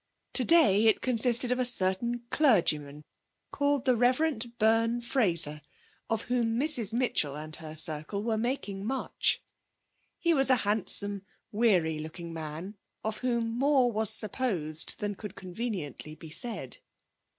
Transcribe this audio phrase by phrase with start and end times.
[0.33, 3.03] Today it consisted of a certain clergyman,
[3.51, 4.39] called the Rev.
[4.57, 5.61] Byrne Fraser,
[6.09, 9.43] of whom Mrs Mitchell and her circle were making much.
[10.17, 16.15] He was a handsome, weary looking man of whom more was supposed than could conveniently
[16.15, 16.77] be said.